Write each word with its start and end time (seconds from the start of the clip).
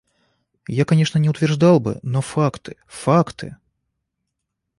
Я, 0.67 0.83
конечно, 0.85 1.19
не 1.19 1.29
утверждал 1.29 1.79
бы, 1.79 1.99
но 2.01 2.21
факты… 2.21 2.75
факты! 2.87 3.57